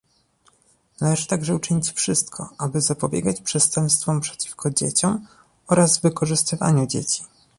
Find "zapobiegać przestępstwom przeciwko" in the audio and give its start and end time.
2.81-4.69